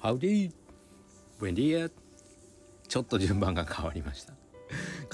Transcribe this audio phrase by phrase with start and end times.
[0.00, 0.50] ハウディ
[1.38, 1.90] ブエンディア
[2.88, 4.32] ちょっと順番が変わりました。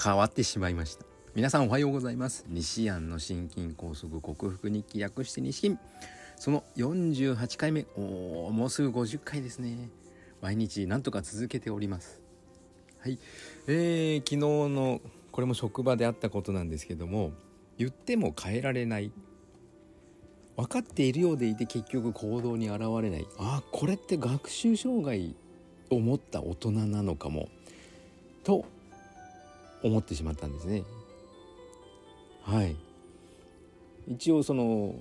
[0.01, 1.03] 変わってしまいました。
[1.35, 2.45] 皆さんおはようございます。
[2.47, 5.77] 西安の心筋梗塞克服日記略して西筋
[6.37, 7.85] その48回目。
[7.97, 9.89] おもうすぐ50回ですね。
[10.41, 12.21] 毎日なんとか続けております。
[12.99, 13.19] はい。
[13.67, 14.37] えー、昨日
[14.73, 15.01] の
[15.33, 17.33] これも職場であったことなんですけども
[17.77, 19.11] 言っても変えられない。
[20.57, 23.27] 分かっているようでいて結局行動に現れない。
[23.37, 25.35] あこれって学習障害
[25.91, 27.47] を持った大人なのかも。
[28.43, 28.65] と
[29.83, 30.83] 思ってしまったんですね。
[32.41, 32.75] はい。
[34.07, 34.95] 一応その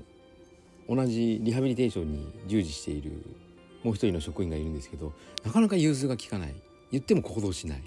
[0.88, 3.12] 同じリハビリテーションに従事している
[3.82, 5.12] もう一人の職員がいるんですけど
[5.44, 6.54] なかなか融通が利かない。
[6.92, 7.82] 言っても行動しない。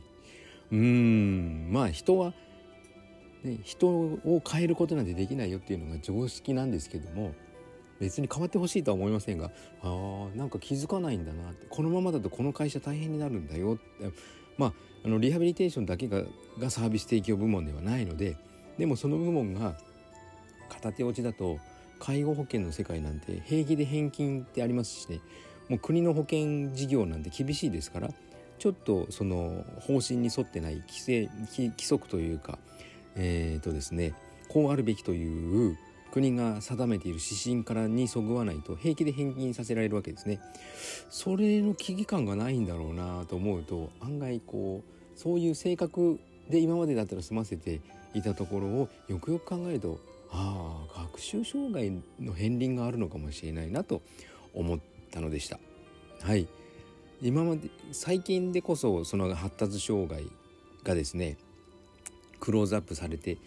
[0.71, 1.71] うーん。
[1.71, 2.33] まあ人は、
[3.43, 7.35] ね、人を変えることなんてできないよっていうのが常識なんですけども
[7.99, 11.65] 別に変わってほしいとは思いませんがあーなんか気づかないんだなって。
[11.69, 14.11] このままだとこの会社大変になるんだよって。
[14.57, 14.73] まあ
[15.05, 16.23] あのリハビリテーションだけが
[16.59, 18.35] がサービス提供部門ではないので
[18.77, 19.77] でもその部門が
[20.67, 21.59] 片手落ちだと
[21.99, 25.21] 介護保険の世界なんて平気で返金ってありますしね。
[25.69, 28.09] もう国の保険事業なんて厳しいですから
[28.57, 32.57] ちょっとその方針に沿ってない規制規則というか
[33.15, 34.13] えー、とですね
[34.47, 35.77] こうあるべきという
[36.11, 40.39] 国が定めている指針からにそぐわないと平気で返金させられるわけですね。
[41.09, 47.81] それの危機感がないんだろうなと思うと案外こうそういう性格で今までだったら済ませて
[48.13, 49.99] いたところをよくよく考えると
[50.31, 54.01] ああ学習障害の片鱗があるのかもしれないなと
[54.53, 54.79] 思っ
[55.11, 55.59] たのでした。
[56.21, 56.47] はい
[57.21, 60.23] 今まで最近でこそその発達障害
[60.83, 61.37] がですね
[62.39, 63.37] クローズアップされて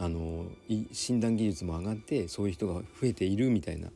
[0.00, 0.46] あの
[0.92, 3.90] 診断技術も上がってそういう人が増えているみたいな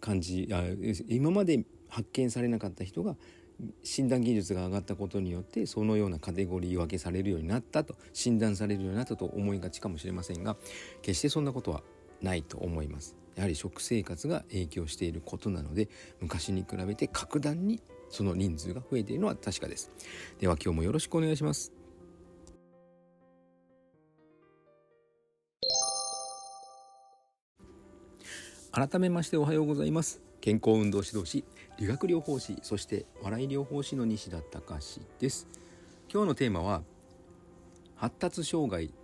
[0.00, 0.62] 感じあ
[1.08, 3.14] 今まで発見されなかった人が
[3.84, 10.56] 診断技術が上がったことによってそのようなカテゴリー分けされるようになったと診断されるようになったと思いがちかもしれませんが
[11.02, 11.82] 決してそんなことは
[12.22, 13.14] ないと思います。
[13.36, 15.88] やはり食生活が影響していることなので
[16.20, 19.90] 昔に比べて格段にその人数が増えているのは確かです。
[20.40, 21.81] では今日もよろしくお願いします。
[28.74, 30.22] 改めましておはようございます。
[30.40, 31.44] 健康運動指導士
[31.78, 35.46] 理学療法士そして笑い療法士の西田隆です。
[36.10, 36.82] 今日のテーマは
[37.96, 38.94] 発達障害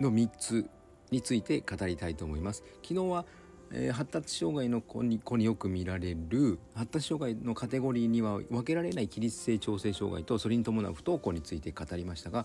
[0.00, 0.68] の3つ
[1.12, 2.64] について語りたいと思います。
[2.82, 3.24] 昨日は、
[3.70, 12.42] えー、発達障害の子に子によく見られる発達障害のカテゴリーには分けられない起立性調整障害とそれに伴う不登校について語りましたが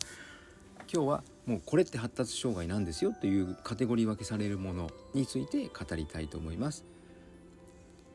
[0.94, 6.86] 今日はもうこれって発達障害なんですよというカテゴリー分けされるものについて語りたいと思います。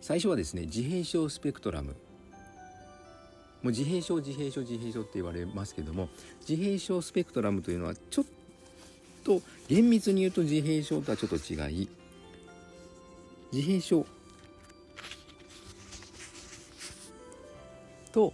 [0.01, 1.89] 最初はですね自閉症スペクトラム。
[1.89, 1.95] も
[3.65, 6.09] う自閉症自閉症自閉症って言われますけども
[6.49, 8.25] 自閉症スペクトラムというのはちょっ
[9.25, 11.89] と厳密に言うと自閉症とはちょっと違い
[13.53, 14.07] 自閉症
[18.13, 18.33] と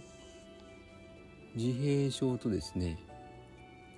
[1.55, 2.99] 自閉症とですね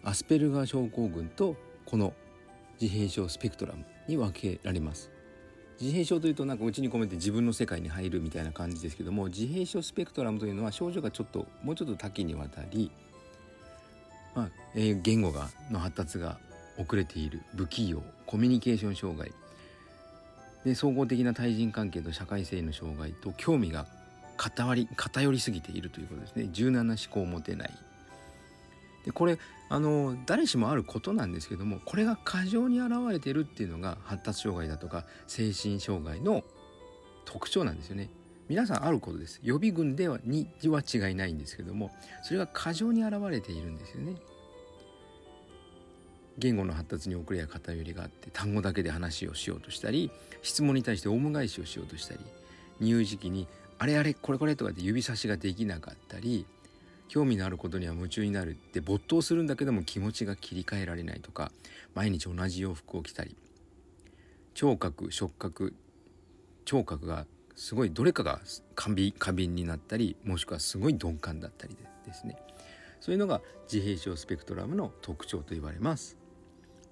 [0.07, 2.13] アスペルガー症候群とこの
[2.79, 5.11] 自閉症スペクトラムに分けられます。
[5.81, 12.89] 自閉症というとなんか内に込めて自分の世界に入るみたいな感じですけども自閉症スペクトラムというのは症状がちょっともうちょっと多岐にわたり、
[14.33, 16.39] まあえ、言語がの発達が
[16.77, 19.33] 遅れている不器用コミュニケーション障害。
[20.63, 23.87] で総合的な対人関係と社会性の障害と興味が
[24.37, 26.47] 偏り偏りすぎているということですね。
[26.53, 27.77] 柔軟な思考を持てない。
[29.07, 36.43] でこれあの誰しもあることなんですけどもこれが過剰に現れてるっていうのが発達障害だとか精神障害の
[37.23, 38.09] 特徴なんですよね。
[38.49, 39.39] 皆さんあることです。
[39.43, 41.89] 予備軍ではには違いないんですけども
[42.21, 44.17] それが過剰に現れているんですよね。
[46.37, 52.19] 言語の発達に遅れや偏りがあって単語だけで話をしようとしたり質問に対してオウム返しをしようとしたり
[52.79, 53.47] 入時期に
[53.79, 56.45] あれあれこれこれとかで指差しができなかったり
[57.07, 61.51] 興味のあることには夢中になるって没頭するんだけども気持ちが切り替えられないとか
[61.95, 63.35] 毎日同じ洋服を着たり
[64.53, 65.73] 聴覚触覚
[66.65, 67.25] 聴覚が
[67.55, 68.39] すごいどれかが
[68.75, 71.75] 過敏過敏になったりもしくはすごい鈍感だったり
[72.05, 72.37] ですね
[72.99, 76.17] そういうのが自閉症スペクトラムの特徴と言われます。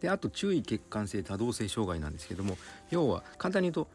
[0.01, 2.57] であと注意欠陥性多動性障害なんですけども
[2.91, 3.88] 要は簡単に言うと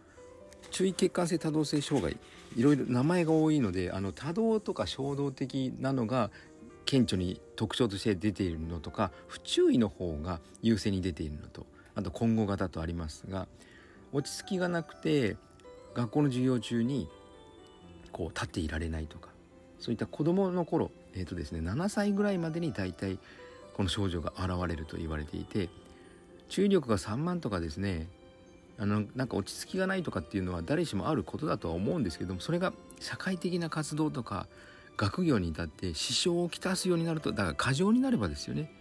[0.81, 2.17] 注意欠陥性多動性障害
[2.57, 6.31] いろいろ名前が多いのであの多動とか衝動的なのが
[6.87, 13.47] 顕著に特徴として出ているのとか不注意の方が優勢に出ているのとあと混合型とありますが
[14.15, 15.37] 落ち着きがなくて
[15.93, 17.11] 学校の授業中に
[18.11, 19.29] こう立っていられないとか
[19.81, 23.19] そういった子どもの頃えっ、ー、とですね7歳ぐらいまでに大体
[23.75, 25.69] この症状が現れると言われていて
[26.49, 28.09] 注意力が3万とかですね
[28.81, 34.47] あのなんか落ち着きがないとかっていうのは誰しもあることだとは思うんですけどもそれが社会的な活動とか
[34.97, 38.73] 学業に至って支障をきたすようになるとだから過剰になればですよね。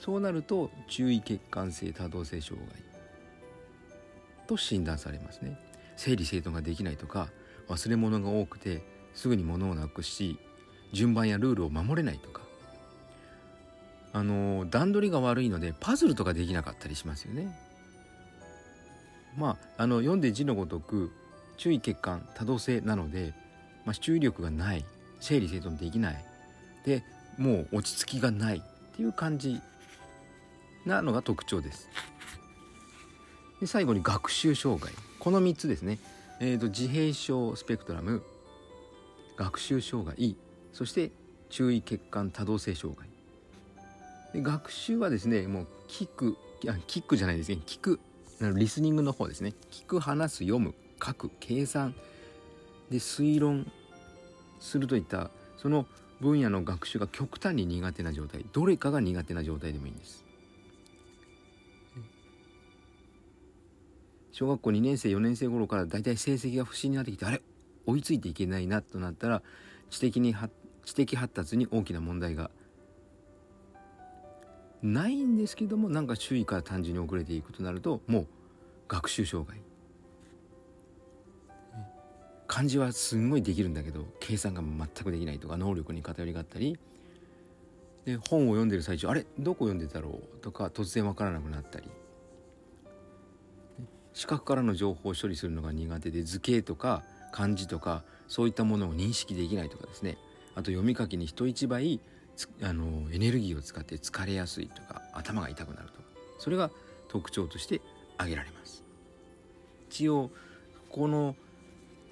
[0.00, 2.82] そうなると注意欠陥性多動性障害
[4.46, 5.58] と診断されますね。
[5.96, 7.30] 整理整頓ができないとか
[7.68, 10.38] 忘れ物が多くてすぐに物をなくし
[10.92, 12.42] 順番やルールを守れないとか。
[14.12, 17.67] あの段取りが悪いのでパズルとかできなかったりしますよね。
[19.38, 21.12] まああの読んで字のごとく
[21.56, 23.32] 注意欠陥多動性なので、
[23.84, 24.84] まあ、注意力がない
[25.20, 26.24] 整理整頓できない。
[26.84, 27.02] で
[27.36, 28.60] もう落ち着きがないっ
[28.96, 29.60] ていう感じ
[30.84, 31.88] なのが特徴です。
[33.60, 34.92] で最後に学習障害。
[35.18, 35.98] この3つですね、
[36.40, 38.22] えーと、自閉症スペクトラム
[39.36, 40.36] 学習障害
[40.72, 41.10] そして
[41.50, 43.08] 注意欠陥多動性障害。
[44.32, 46.36] で学習はですねもう聞く
[46.68, 47.58] あキックじゃないですね。
[47.66, 48.00] 聞く
[48.40, 49.54] リスニングの方ですね。
[49.70, 50.74] 聞く話す読む
[51.04, 51.94] 書く計算。
[52.90, 53.70] で推論
[54.60, 55.86] するといったその
[56.20, 58.46] 分野の学習が極端に苦手な状態。
[58.52, 60.24] どれかが苦手な状態でもいいんです。
[64.32, 67.42] 小学校2年生4年生頃からだいたい成績が不振になってきてあれ？
[67.86, 69.42] 追いついていけないなとなったら
[69.90, 70.36] 知的に
[70.84, 72.50] 知的発達に大きな問題が
[74.82, 78.26] ないんですけどもなんか周囲から単純に遅れていくとなるともう
[78.88, 79.60] 学習障害。
[82.46, 86.78] 漢字はすんごいできるんだけど計算が全くできないとか能力に偏りがあったり。
[88.04, 91.90] で本を読んでる最中あれどこ読んでたろうとか突然分からなくなったり。
[94.14, 100.18] 視覚からの情報を処理するのが苦手で図形とか漢字とかそういったものを認識できないとかですね。
[100.54, 102.00] あと読み書きに人一倍
[102.62, 106.04] あのエネルギーを使って疲れやすいとか頭が痛くなるとか
[106.38, 106.70] それが
[107.08, 107.80] 特徴として
[108.16, 108.84] 挙げられます。
[109.90, 110.30] 一応
[110.90, 111.34] この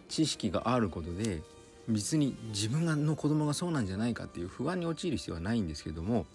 [0.09, 1.43] 知識があることで
[1.89, 6.27] 別に自分の子供がそうなんじゃないかっていう不安に陥る必要はないんですけども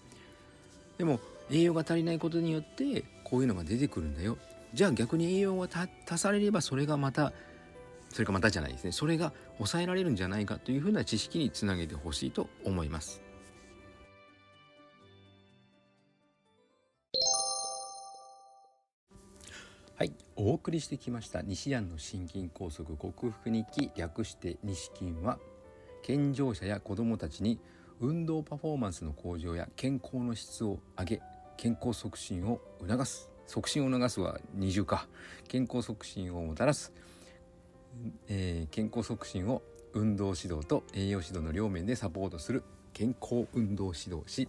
[0.98, 4.38] でも栄養が足りないことによってこういうのが出てくるんだよ。
[4.72, 5.68] じゃあ逆に栄養が
[6.08, 7.32] 足されればそれがまた
[8.10, 8.92] それかまたじゃないですね。
[8.92, 13.20] それが抑えられるんじゃないかというふうな知識につなげてほしいと思います。
[20.36, 25.38] お送りしてきました西安の心筋梗塞克服日記略して西筋は
[26.02, 27.60] 健常者や子どもたちに
[28.00, 31.22] 運動パフォーマンスの向上や健康の質を上げ
[31.56, 33.30] 健康促進を促す。
[33.46, 35.06] 促進を促すは二重か。
[35.46, 36.92] 健康促進をもたらす、
[38.28, 39.62] えー、健康促進を
[39.92, 42.64] 運動指導と栄養指導の両面でサポートする。
[42.92, 44.48] 健康運動指導士。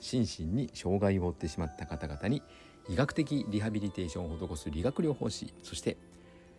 [0.00, 2.42] 心身に障害を負ってしまった方々に
[2.88, 5.96] 医学的リハビリテーションを施す理学療法士そして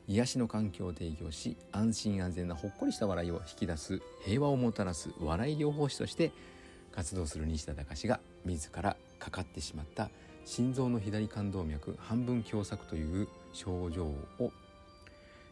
[0.08, 6.32] 癒しの環境を提供し安心安全なほっこりした笑いを引き出す平和をもたらす笑い療法士として
[6.92, 10.10] 活動する西田隆が自らかかってしまった
[10.46, 14.52] 心臓の左冠動脈半分狭窄という症状を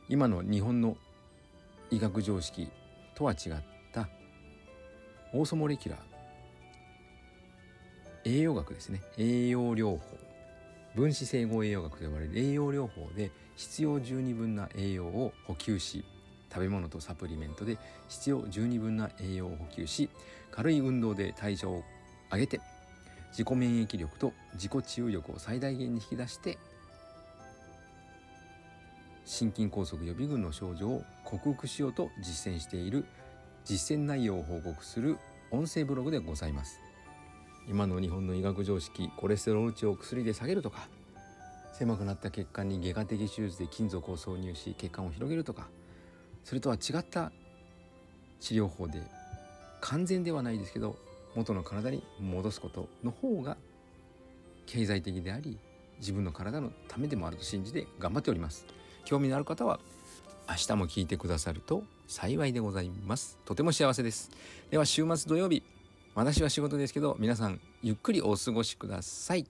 [0.09, 0.97] 今の日本の
[1.91, 2.69] 医学常識
[3.15, 3.53] とは違っ
[3.93, 4.09] た
[5.33, 6.17] オーソモレキュラー
[8.27, 9.01] 栄養学ですね。
[9.17, 10.26] 栄養療法。
[10.97, 16.03] 分子整合栄養学と呼ばれる栄養療法で必要十二分な栄養を補給し
[16.51, 17.77] 食べ物とサプリメントで
[18.09, 20.09] 必要十二分な栄養を補給し
[20.49, 21.83] 軽い運動で代謝を
[22.31, 22.59] 上げて
[23.29, 26.57] 自己免疫力と自己治癒力を最大限に引き出して
[29.23, 33.05] 心筋梗塞予備軍の症状を克服しようと実践している
[33.65, 35.19] 実践内容を報告する
[35.51, 36.86] 音声ブログでございます。
[37.69, 40.87] 今の日本の医学常識コレステロール値を薬で下げるとか
[41.73, 45.67] 狭くなった血管に外科的手術で金属を挿入し血管を広げるとか
[46.43, 47.31] それとは違った
[48.39, 49.01] 治療法で
[49.81, 50.97] 完全ではないですけど
[51.35, 53.57] 元の体に戻すことの方が
[54.65, 55.59] 経済的であり
[55.99, 58.65] 自分の体のためでもあると信じて頑張っております。
[59.05, 59.79] 興味のある方は
[60.49, 63.37] 明日も聞いてくださると幸いでございます。
[63.45, 64.31] とても幸せです。
[64.69, 65.63] では週末土曜日
[66.17, 69.45] 私は仕事ですけど皆さんゆっくりお過ごしください。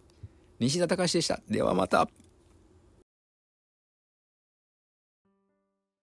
[0.60, 1.40] 西田隆でした。
[1.50, 2.10] ではまた。